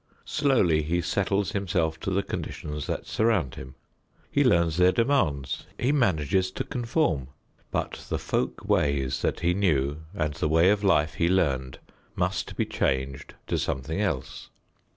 [0.25, 3.75] Slowly he settles himself to the conditions that surround him.
[4.31, 7.27] He learns their demands; he manages to conform,
[7.69, 11.77] but the folk ways that he knew and the way of life he learned
[12.15, 14.49] must be changed to something else.